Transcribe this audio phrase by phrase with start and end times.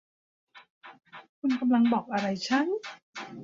[1.39, 2.67] คุณกำลังบอกอะไรฉัน